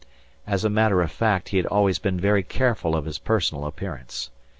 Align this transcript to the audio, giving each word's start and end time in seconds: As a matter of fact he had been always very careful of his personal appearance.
As 0.47 0.63
a 0.65 0.69
matter 0.71 1.03
of 1.03 1.11
fact 1.11 1.49
he 1.49 1.57
had 1.57 1.65
been 1.65 1.69
always 1.77 1.99
very 1.99 2.41
careful 2.41 2.95
of 2.95 3.05
his 3.05 3.19
personal 3.19 3.67
appearance. 3.67 4.31